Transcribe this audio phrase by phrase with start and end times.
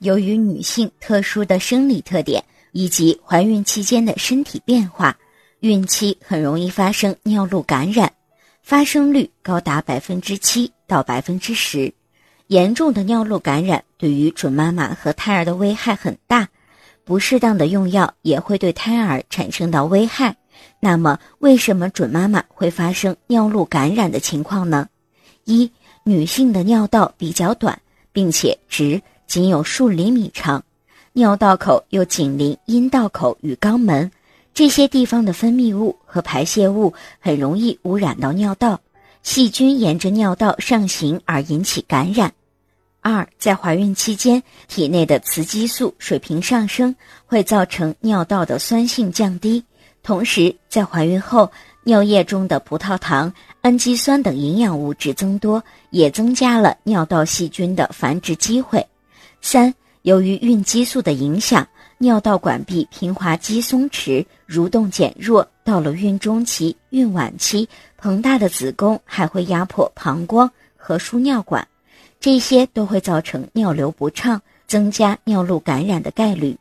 [0.00, 5.16] 由于女性特殊的生理特点以及怀孕期间的身体变化，
[5.60, 8.12] 孕期很容易发生尿路感染，
[8.62, 11.92] 发生率高达百分之七到百分之十。
[12.46, 16.48] 严重的尿路感染对于准妈妈和胎儿的危害很大，
[17.04, 20.36] 不适当的用药也会对胎儿产生到危害。
[20.80, 24.88] 那么，为什么准妈妈会发生尿路感染的情况呢？
[25.44, 25.70] 一、
[26.04, 27.80] 女性的尿道比较短，
[28.12, 29.00] 并且直。
[29.28, 30.64] 仅有数厘米长，
[31.12, 34.10] 尿道口又紧邻阴道口与肛门，
[34.54, 38.80] 这些地方的分泌物和排泄物很容易污染到尿道，
[39.22, 42.32] 细菌沿着尿道上行而引起感染。
[43.02, 49.62] 二，在怀孕期间，体内的雌激素水平上升，会造成尿道的酸性降低，
[50.02, 51.52] 同时在怀孕后，
[51.84, 58.86] 尿液中的葡萄糖、氨基酸等营养物质增多，也增加了尿道细菌的繁殖机会。
[59.50, 65.48] 三，由于孕激素的影响，尿道管壁平滑肌松弛，蠕动减弱。
[65.64, 67.66] 到了孕中期、孕晚期，
[67.98, 71.66] 膨大的子宫还会压迫膀胱和输尿管，
[72.20, 76.54] 这些都会造成尿流不畅，增加尿路感染的概率。